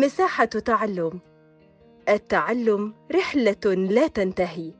مساحة 0.00 0.44
تعلم 0.44 1.20
التعلم 2.08 2.94
رحلة 3.14 3.74
لا 3.74 4.06
تنتهي 4.06 4.72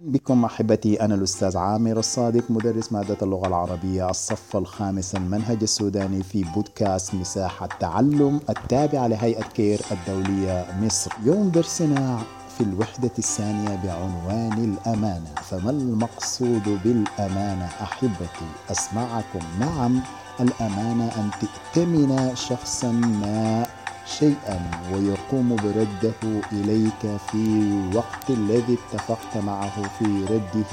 بكم 0.00 0.44
أحبتي 0.44 1.00
أنا 1.00 1.14
الأستاذ 1.14 1.56
عامر 1.56 1.98
الصادق 1.98 2.50
مدرس 2.50 2.92
مادة 2.92 3.16
اللغة 3.22 3.46
العربية 3.48 4.10
الصف 4.10 4.56
الخامس 4.56 5.14
المنهج 5.14 5.58
السوداني 5.62 6.22
في 6.22 6.44
بودكاست 6.54 7.14
مساحة 7.14 7.66
تعلم 7.80 8.40
التابعه 8.50 9.06
لهيئة 9.06 9.42
كير 9.42 9.80
الدولية 9.90 10.66
مصر. 10.82 11.10
يوم 11.24 11.50
درسنا 11.50 12.22
في 12.58 12.60
الوحدة 12.60 13.12
الثانية 13.18 13.76
بعنوان 13.84 14.64
الأمانة، 14.64 15.34
فما 15.50 15.70
المقصود 15.70 16.78
بالأمانة 16.84 17.66
أحبتي؟ 17.82 18.48
أسمعكم 18.70 19.40
نعم 19.60 20.00
الأمانة 20.40 21.04
أن 21.04 21.30
تؤتمن 21.40 22.34
شخصا 22.34 22.90
ما 22.92 23.66
شيئا 24.08 24.60
ويقوم 24.92 25.56
برده 25.56 26.40
إليك 26.52 27.20
في 27.30 27.36
الوقت 27.36 28.30
الذي 28.30 28.78
اتفقت 28.78 29.36
معه 29.36 29.82
في 29.98 30.24
رده. 30.24 30.72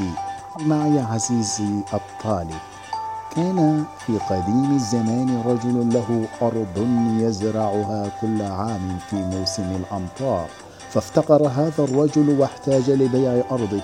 معي 0.59 0.99
عزيزي 0.99 1.83
الطالب 1.93 2.61
كان 3.35 3.83
في 4.05 4.17
قديم 4.29 4.75
الزمان 4.75 5.41
رجل 5.45 5.93
له 5.93 6.27
أرض 6.41 6.87
يزرعها 7.19 8.11
كل 8.21 8.41
عام 8.41 8.97
في 9.09 9.15
موسم 9.15 9.75
الأمطار. 9.75 10.47
فافتقر 10.89 11.47
هذا 11.47 11.83
الرجل 11.83 12.39
واحتاج 12.39 12.89
لبيع 12.89 13.43
أرضه 13.51 13.81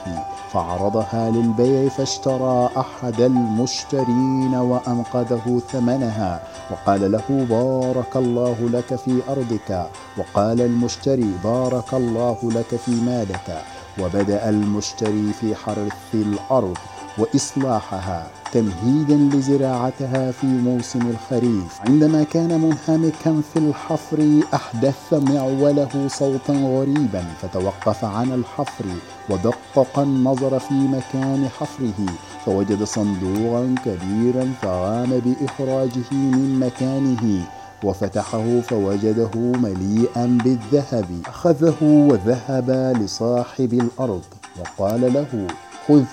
فعرضها 0.54 1.30
للبيع 1.30 1.90
فاشترى 1.90 2.70
أحد 2.78 3.22
المشترين 3.22 4.56
وأنقذه 4.56 5.62
ثمنها. 5.72 6.44
وقال 6.72 7.12
له 7.12 7.46
بارك 7.50 8.16
الله 8.16 8.56
لك 8.60 8.96
في 8.96 9.22
أرضك. 9.30 9.90
وقال 10.18 10.62
المشتري 10.62 11.32
بارك 11.44 11.94
الله 11.94 12.38
لك 12.44 12.76
في 12.76 12.92
مالك. 12.92 13.64
وبدأ 14.00 14.50
المشتري 14.50 15.34
في 15.42 15.56
حرث 15.56 16.14
الأرض. 16.14 16.78
وإصلاحها 17.18 18.28
تمهيدا 18.52 19.16
لزراعتها 19.38 20.32
في 20.32 20.48
موسم 20.48 21.00
الخريف. 21.10 21.80
عندما 21.88 22.24
كان 22.24 22.48
منهمكا 22.62 23.42
في 23.54 23.60
الحفر 23.60 24.40
أحدث 24.54 25.14
معوله 25.14 26.08
صوتا 26.08 26.54
غريبا 26.54 27.24
فتوقف 27.42 28.06
عن 28.06 28.32
الحفر 28.32 28.86
ودقق 29.30 30.00
النظر 30.00 30.60
في 30.60 30.74
مكان 30.74 31.50
حفره 31.60 32.06
فوجد 32.46 32.84
صندوقا 32.84 33.76
كبيرا 33.86 34.54
فقام 34.62 35.22
بإخراجه 35.26 36.12
من 36.12 36.60
مكانه 36.60 37.44
وفتحه 37.84 38.62
فوجده 38.62 39.32
مليئا 39.36 40.38
بالذهب. 40.44 41.06
أخذه 41.26 41.76
وذهب 41.82 42.94
لصاحب 43.02 43.74
الأرض 43.74 44.22
وقال 44.60 45.14
له 45.14 45.48
خذ 45.88 46.04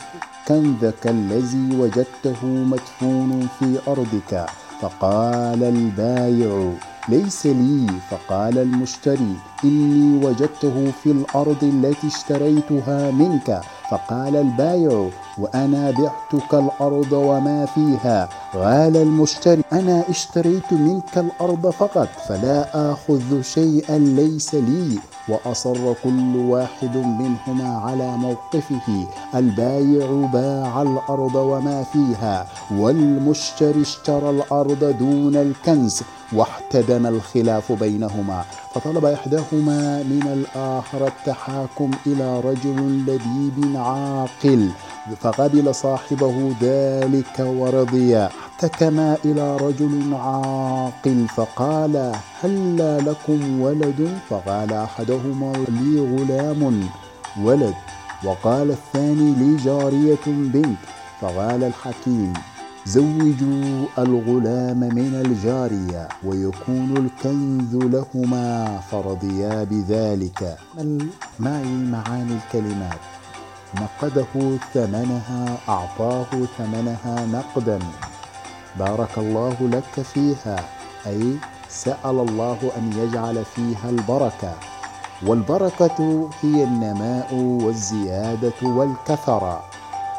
كنزك 0.49 1.07
الذي 1.07 1.77
وجدته 1.77 2.47
مدفون 2.47 3.49
في 3.59 3.79
أرضك 3.89 4.47
فقال 4.81 5.65
البايع 5.65 6.73
ليس 7.09 7.47
لي. 7.47 7.87
فقال 8.11 8.59
المشتري 8.59 9.37
إني 9.65 10.27
وجدته 10.27 10.93
في 11.03 11.11
الأرض 11.11 11.65
التي 11.65 12.07
اشتريتها 12.07 13.11
منك. 13.11 13.61
فقال 13.91 14.37
البايع 14.37 15.09
وأنا 15.39 15.91
بعتك 15.91 16.55
الأرض 16.55 17.13
وما 17.13 17.67
فيها. 17.67 18.29
قال 18.55 18.97
المشتري 18.97 19.63
أنا 19.73 20.05
اشتريت 20.09 20.73
منك 20.73 21.19
الأرض 21.19 21.71
فقط 21.71 22.09
فلا 22.29 22.93
آخذ 22.93 23.43
شيئا 23.43 23.99
ليس 23.99 24.55
لي. 24.55 24.99
وأصر 25.29 25.93
كل 26.05 26.37
واحد 26.37 26.97
منهما 26.97 27.79
على 27.79 28.17
موقفه 28.17 29.07
البايع 29.35 30.07
باع 30.33 30.83
الأرض 30.83 31.35
وما 31.35 31.83
فيها 31.93 32.47
والمشتري 32.71 33.83
اشترى 33.83 34.31
الأرض 34.31 34.97
دون 34.99 35.37
الكنز 35.37 36.03
واحتدم 36.33 37.07
الخلاف 37.07 37.73
بينهما. 37.73 38.45
فطلب 38.75 39.05
إحداهما 39.05 40.03
من 40.03 40.23
الآخر 40.33 41.07
التحاكم 41.07 41.91
إلى 42.07 42.41
رجل 42.41 42.79
لبيب 43.07 43.77
عاقل. 43.77 44.69
فقبل 45.21 45.75
صاحبه 45.75 46.53
ذلك 46.63 47.39
ورضي. 47.39 48.17
احتكما 48.17 49.17
إلى 49.25 49.57
رجل 49.57 50.15
عاقل 50.15 51.27
فقال 51.37 52.13
هل 52.43 52.79
لكم 53.07 53.61
ولد؟ 53.61 54.19
فقال 54.31 54.73
أحدهما 54.73 55.53
لي 55.69 56.01
غلام 56.01 56.89
ولد. 57.43 57.75
وقال 58.25 58.71
الثاني 58.71 59.33
لي 59.33 59.57
جارية 59.57 60.27
بنت. 60.27 60.79
فقال 61.21 61.65
الحكيم 61.65 62.33
زوجوا 62.87 63.87
الغلام 63.99 64.81
من 64.81 65.23
الجارية 65.27 66.09
ويكون 66.25 66.97
الكنز 66.97 67.75
لهما. 67.75 68.81
فرضيا 68.91 69.65
بذلك. 69.65 70.57
معي 71.41 71.65
معاني 71.65 72.33
الكلمات؟ 72.33 73.18
نقده 73.75 74.59
ثمنها 74.75 75.57
أعطاه 75.69 76.27
ثمنها 76.59 77.27
نقدا. 77.27 77.79
بارك 78.79 79.19
الله 79.19 79.57
لك 79.61 80.03
فيها 80.03 80.65
أي 81.07 81.37
سأل 81.69 82.19
الله 82.29 82.59
أن 82.77 82.93
يجعل 82.93 83.45
فيها 83.45 83.91
البركة. 83.91 84.53
والبركة 85.27 86.29
هي 86.43 86.65
النماء 86.65 87.35
والزيادة 87.35 88.61
والكثرة. 88.63 89.65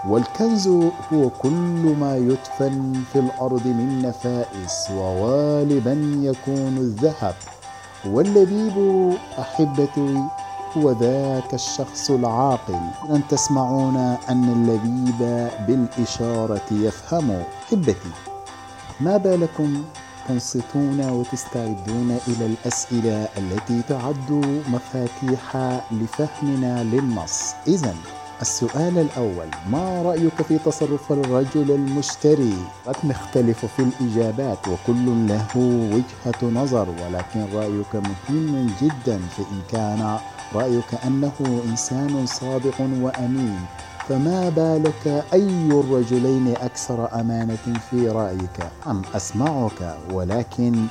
والكنز 0.07 0.67
هو 1.13 1.29
كل 1.29 1.95
ما 1.99 2.17
يدفن 2.17 3.03
في 3.13 3.19
الأرض 3.19 3.67
من 3.67 4.01
نفائس 4.01 4.89
وغالبا 4.91 5.93
يكون 6.21 6.77
الذهب. 6.77 7.35
واللبيب 8.05 8.77
أحبتي 9.39 10.23
هو 10.77 10.91
ذاك 10.91 11.53
الشخص 11.53 12.11
العاقل. 12.11 12.79
أن 13.09 13.21
تسمعون 13.29 13.97
أن 14.29 14.43
اللبيب 14.49 15.49
بالإشارة 15.67 16.67
يفهم. 16.71 17.43
حبتي 17.71 18.11
ما 18.99 19.17
بالكم؟ 19.17 19.83
تنصتون 20.27 21.09
وتستعدون 21.09 22.17
إلى 22.27 22.45
الأسئلة 22.45 23.27
التي 23.37 23.81
تعد 23.89 24.31
مفاتيح 24.69 25.57
لفهمنا 25.91 26.83
للنص. 26.83 27.53
إذا 27.67 27.95
السؤال 28.41 28.97
الأول 28.97 29.47
ما 29.71 30.01
رأيك 30.01 30.41
في 30.47 30.57
تصرف 30.57 31.11
الرجل 31.11 31.71
المشتري؟ 31.71 32.53
قد 32.87 32.95
نختلف 33.03 33.65
في 33.65 33.81
الإجابات 33.81 34.67
وكل 34.67 35.27
له 35.27 35.57
وجهة 35.93 36.51
نظر 36.61 36.87
ولكن 36.89 37.45
رأيك 37.53 37.95
مهم 37.95 38.69
جدا 38.81 39.19
فإن 39.37 39.61
كان 39.71 40.17
رأيك 40.55 40.93
أنه 41.07 41.61
إنسان 41.69 42.25
صادق 42.25 42.79
وأمين 42.79 43.59
فما 44.09 44.49
بالك 44.49 45.23
أي 45.33 45.69
الرجلين 45.71 46.53
أكثر 46.61 47.19
أمانة 47.19 47.79
في 47.91 48.09
رأيك 48.09 48.59
أم 48.87 49.01
أسمعك 49.15 49.97
ولكن 50.11 50.85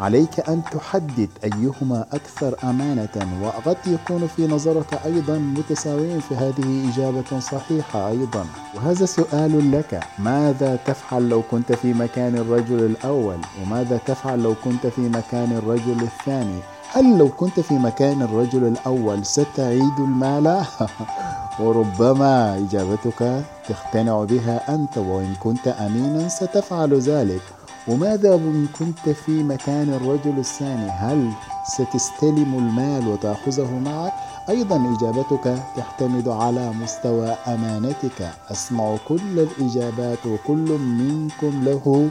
عليك 0.00 0.48
أن 0.48 0.62
تحدد 0.72 1.28
أيهما 1.44 2.06
أكثر 2.12 2.54
أمانة 2.64 3.42
وقد 3.42 3.76
يكون 3.86 4.26
في 4.26 4.46
نظرك 4.46 5.00
أيضا 5.04 5.38
متساويين 5.38 6.20
في 6.20 6.34
هذه 6.34 6.90
إجابة 6.92 7.40
صحيحة 7.40 8.08
أيضا. 8.08 8.46
وهذا 8.74 9.06
سؤال 9.06 9.72
لك. 9.72 10.00
ماذا 10.18 10.76
تفعل 10.76 11.28
لو 11.28 11.42
كنت 11.50 11.72
في 11.72 11.94
مكان 11.94 12.36
الرجل 12.36 12.86
الأول؟ 12.86 13.38
وماذا 13.62 14.00
تفعل 14.06 14.42
لو 14.42 14.54
كنت 14.64 14.86
في 14.86 15.00
مكان 15.00 15.52
الرجل 15.52 16.02
الثاني؟ 16.02 16.58
هل 16.92 17.18
لو 17.18 17.28
كنت 17.28 17.60
في 17.60 17.74
مكان 17.74 18.22
الرجل 18.22 18.64
الأول 18.64 19.26
ستعيد 19.26 19.98
المال؟ 19.98 20.64
وربما 21.60 22.56
إجابتك 22.58 23.44
تقتنع 23.68 24.24
بها 24.24 24.74
أنت 24.74 24.98
وإن 24.98 25.34
كنت 25.34 25.68
أمينا 25.68 26.28
ستفعل 26.28 26.94
ذلك. 26.94 27.63
وماذا 27.88 28.34
إن 28.34 28.66
كنت 28.78 29.08
في 29.08 29.42
مكان 29.42 29.94
الرجل 29.94 30.38
الثاني؟ 30.38 30.90
هل 30.90 31.30
ستستلم 31.66 32.54
المال 32.58 33.08
وتأخذه 33.08 33.78
معك؟ 33.78 34.12
أيضا 34.48 34.96
إجابتك 34.96 35.58
تعتمد 35.76 36.28
على 36.28 36.72
مستوى 36.72 37.28
أمانتك. 37.46 38.30
أسمع 38.50 38.96
كل 39.08 39.40
الإجابات 39.40 40.26
وكل 40.26 40.78
منكم 40.78 41.64
له 41.64 42.08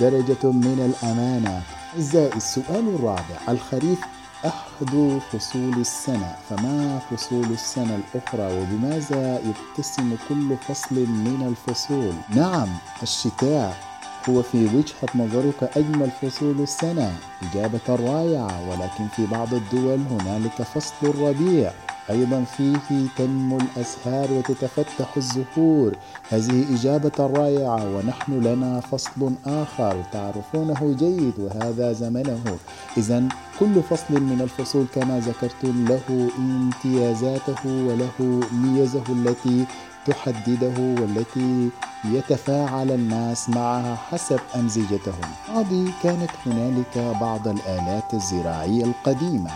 درجة 0.00 0.50
من 0.50 0.94
الأمانة. 0.94 1.62
أعزائي 1.94 2.36
السؤال 2.36 2.94
الرابع. 2.94 3.38
الخريف 3.48 4.00
أحد 4.46 5.20
فصول 5.32 5.80
السنة 5.80 6.34
فما 6.50 6.98
فصول 7.10 7.44
السنة 7.44 7.98
الأخرى؟ 8.14 8.60
وبماذا 8.60 9.40
يتسم 9.78 10.16
كل 10.28 10.56
فصل 10.68 10.94
من 10.94 11.46
الفصول؟ 11.48 12.12
نعم 12.36 12.68
الشتاء. 13.02 13.93
هو 14.28 14.42
في 14.42 14.64
وجهة 14.64 15.08
نظرك 15.14 15.70
أجمل 15.76 16.10
فصول 16.22 16.60
السنة. 16.60 17.12
إجابة 17.42 17.80
رائعة 17.88 18.70
ولكن 18.70 19.08
في 19.16 19.26
بعض 19.26 19.54
الدول 19.54 19.98
هنالك 20.10 20.62
فصل 20.62 20.94
الربيع 21.02 21.72
أيضا 22.10 22.44
فيه 22.56 23.06
تنمو 23.16 23.58
الأزهار 23.58 24.32
وتتفتح 24.32 25.16
الزهور. 25.16 25.92
هذه 26.30 26.74
إجابة 26.74 27.12
رائعة 27.18 27.96
ونحن 27.96 28.40
لنا 28.40 28.80
فصل 28.80 29.32
آخر 29.46 30.02
تعرفونه 30.12 30.96
جيد 30.98 31.32
وهذا 31.38 31.92
زمنه. 31.92 32.56
إذا 32.96 33.28
كل 33.60 33.82
فصل 33.82 34.14
من 34.22 34.40
الفصول 34.40 34.86
كما 34.94 35.20
ذكرت 35.20 35.64
له 35.64 36.28
امتيازاته 36.38 37.66
وله 37.66 38.40
ميزه 38.52 39.04
التي 39.08 39.64
تحدده 40.06 41.02
والتي 41.02 41.70
يتفاعل 42.04 42.90
الناس 42.90 43.48
معها 43.48 43.96
حسب 44.10 44.40
أمزجتهم. 44.56 45.30
هذه 45.54 45.92
كانت 46.02 46.30
هنالك 46.46 47.18
بعض 47.20 47.48
الآلات 47.48 48.14
الزراعية 48.14 48.84
القديمة. 48.84 49.50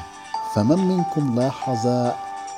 فمن 0.55 0.79
منكم 0.79 1.41
لاحظ 1.41 1.87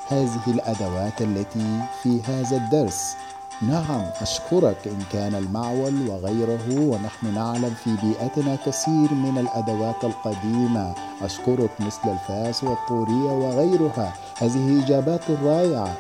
هذه 0.08 0.46
الأدوات 0.46 1.22
التي 1.22 1.81
في 2.02 2.22
هذا 2.22 2.56
الدرس؟ 2.56 3.16
نعم 3.62 4.04
أشكرك 4.20 4.76
إن 4.87 5.02
كان 5.12 5.34
المعول 5.34 6.08
وغيره 6.08 6.66
ونحن 6.70 7.34
نعلم 7.34 7.75
في 7.84 7.96
بيئتنا 8.02 8.56
كثير 8.66 9.14
من 9.14 9.38
الأدوات 9.38 10.04
القديمة. 10.04 10.94
أشكرك 11.22 11.70
مثل 11.81 12.00
الفاس 12.04 12.64
والطورية 12.64 13.32
وغيرها. 13.32 14.12
هذه 14.38 14.84
إجابات 14.84 15.31
رائعة. 15.44 15.96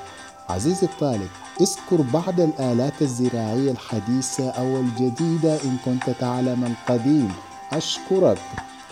عزيزي 0.50 0.86
الطالب 0.86 1.28
اذكر 1.60 2.02
بعض 2.12 2.40
الآلات 2.40 3.02
الزراعية 3.02 3.70
الحديثة 3.70 4.50
أو 4.50 4.76
الجديدة 4.76 5.54
إن 5.64 5.76
كنت 5.84 6.10
تعلم 6.10 6.64
القديم. 6.64 7.32
أشكرك. 7.72 8.38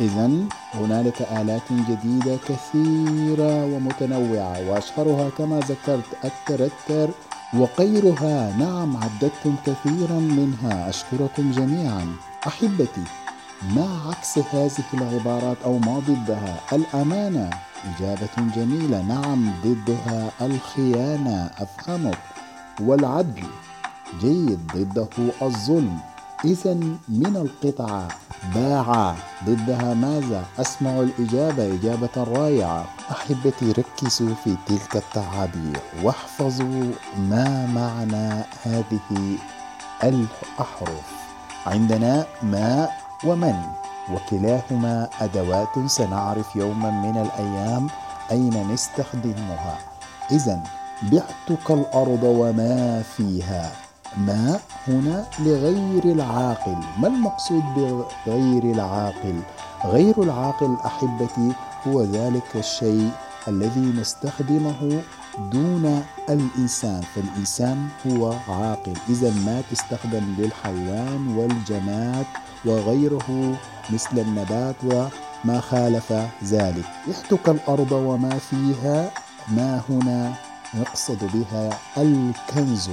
إذا 0.01 0.31
هنالك 0.75 1.23
آلات 1.23 1.73
جديدة 1.73 2.37
كثيرة 2.49 3.65
ومتنوعة 3.65 4.71
وأشهرها 4.71 5.31
كما 5.39 5.61
ذكرت 5.61 6.11
الترتر 6.25 7.09
وغيرها. 7.55 8.57
نعم 8.59 8.97
عددتم 8.97 9.55
كثيرا 9.67 10.21
منها. 10.21 10.89
أشكركم 10.89 11.51
جميعا. 11.51 12.07
أحبتي 12.47 13.05
ما 13.63 14.01
عكس 14.09 14.39
هذه 14.39 14.85
العبارات 14.95 15.57
أو 15.65 15.79
ما 15.79 15.99
ضدها؟ 15.99 16.61
الأمانة 16.73 17.51
إجابة 17.85 18.53
جميلة. 18.57 19.03
نعم 19.03 19.53
ضدها 19.65 20.31
الخيانة 20.41 21.51
أفهمك. 21.59 22.19
والعدل 22.81 23.47
جيد 24.21 24.61
ضده 24.77 25.33
الظلم. 25.43 25.99
إذا 26.45 26.75
من 27.09 27.37
القطعة 27.37 28.09
باع. 28.55 29.15
ضدها 29.47 29.95
ماذا؟ 29.95 30.45
أسمع 30.59 30.91
الإجابة 30.91 31.75
إجابة 31.75 32.17
رائعة. 32.17 32.85
أحبتي 33.11 33.73
ركزوا 33.73 34.35
في 34.45 34.57
تلك 34.67 34.97
التعابير. 34.97 35.81
واحفظوا 36.03 36.93
ما 37.19 37.67
معنى 37.67 38.45
هذه 38.65 39.39
الأحرف. 40.05 41.19
عندنا 41.67 42.27
ما 42.43 42.89
ومن؟ 43.25 43.63
وكلاهما 44.13 45.09
أدوات 45.21 45.87
سنعرف 45.87 46.57
يوما 46.57 46.91
من 46.91 47.17
الأيام 47.17 47.87
أين 48.31 48.73
نستخدمها. 48.73 49.79
إذا 50.31 50.63
بعتك 51.03 51.71
الأرض 51.71 52.23
وما 52.23 53.03
فيها. 53.03 53.73
ما 54.17 54.61
هنا 54.89 55.27
لغير 55.39 56.05
العاقل؟ 56.05 56.77
ما 56.99 57.09
المقصود 57.09 57.65
بغير 58.27 58.65
العاقل؟ 58.65 59.41
غير 59.85 60.23
العاقل 60.23 60.77
أحبتي 60.87 61.53
هو 61.87 62.03
ذلك 62.03 62.57
الشيء 62.57 63.11
الذي 63.49 64.01
نستخدمه 64.01 65.03
دون 65.39 66.05
الإنسان 66.29 67.01
فالإنسان 67.15 67.89
هو 68.07 68.33
عاقل. 68.49 68.95
إذا 69.09 69.31
ما 69.31 69.63
تستخدم 69.71 70.35
للحيوان 70.39 71.37
والجماد 71.37 72.27
وغيره 72.65 73.57
مثل 73.91 74.19
النبات 74.19 74.77
وما 74.85 75.61
خالف 75.61 76.13
ذلك. 76.45 76.85
احتك 77.11 77.49
الأرض 77.49 77.93
وما 77.93 78.39
فيها 78.39 79.11
ما 79.49 79.81
هنا 79.89 80.35
يقصد 80.75 81.19
بها 81.35 81.79
الكنز. 81.97 82.91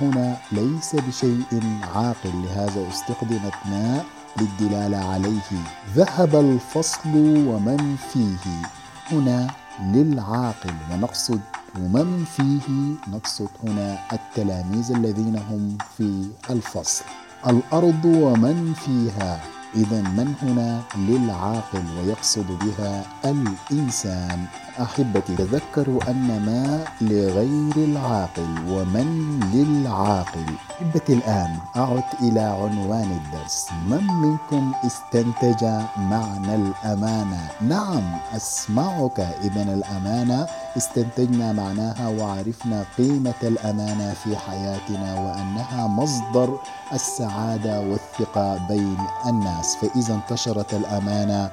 هنا 0.00 0.36
ليس 0.52 0.96
بشيء 0.96 1.80
عاقل. 1.94 2.32
لهذا 2.44 2.88
استخدمت 2.88 3.54
ما 3.66 4.02
للدلالة 4.40 4.96
عليه. 4.96 5.50
ذهب 5.94 6.36
الفصل 6.36 7.14
ومن 7.46 7.96
فيه. 8.12 8.68
هنا 9.12 9.50
للعاقل. 9.82 10.74
ونقصد 10.92 11.40
ومن 11.78 12.24
فيه؟ 12.36 12.94
نقصد 13.14 13.48
هنا 13.64 13.98
التلاميذ 14.12 14.92
الذين 14.92 15.36
هم 15.36 15.78
في 15.96 16.28
الفصل. 16.50 17.04
الأرض 17.46 18.04
ومن 18.04 18.74
فيها؟ 18.74 19.40
إذا 19.74 20.00
من 20.02 20.34
هنا؟ 20.42 20.82
للعاقل. 20.98 21.84
ويقصد 21.98 22.46
بها 22.46 23.04
الإنسان. 23.24 24.46
أحبتي 24.80 25.36
تذكروا 25.36 26.10
أن 26.10 26.42
ما 26.46 26.84
لغير 27.00 27.76
العاقل 27.76 28.54
ومن 28.68 29.40
للعاقل؟ 29.54 30.44
أحبتي 30.70 31.12
الآن 31.12 31.58
أعد 31.76 32.04
إلى 32.22 32.40
عنوان 32.40 33.20
الدرس. 33.20 33.68
من 33.88 34.06
منكم 34.06 34.72
استنتج 34.86 35.64
معنى 35.96 36.54
الأمانة؟ 36.54 37.50
نعم 37.60 38.18
أسمعك. 38.36 39.20
إذا 39.20 39.62
الأمانة 39.62 40.46
استنتجنا 40.76 41.52
معناها 41.52 42.08
وعرفنا 42.08 42.84
قيمة 42.98 43.40
الأمانة 43.42 44.12
في 44.24 44.36
حياتنا 44.36 45.14
وأنها 45.14 45.86
مصدر 45.86 46.58
السعادة 46.92 47.80
والثقة 47.80 48.68
بين 48.68 48.98
الناس. 49.26 49.76
فإذا 49.76 50.14
انتشرت 50.14 50.74
الأمانة 50.74 51.50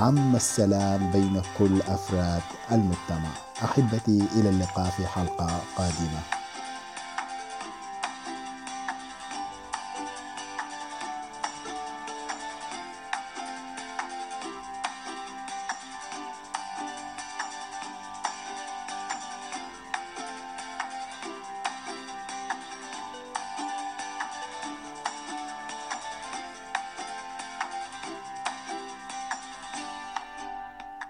عم 0.00 0.36
السلام 0.36 1.10
بين 1.10 1.42
كل 1.58 1.80
أفراد 1.82 2.42
المجتمع. 2.72 3.30
أحبتي 3.64 4.22
إلى 4.36 4.48
اللقاء 4.48 4.90
في 4.90 5.06
حلقة 5.06 5.60
قادمة. 5.76 6.41